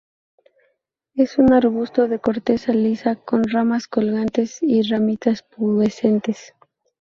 Es 1.13 1.37
un 1.37 1.53
arbusto 1.53 2.07
de 2.07 2.17
corteza 2.17 2.73
lisa, 2.73 3.17
con 3.17 3.43
ramas 3.43 3.87
colgantes 3.87 4.57
y 4.63 4.81
ramitas 4.81 5.43
pubescentes. 5.43 6.55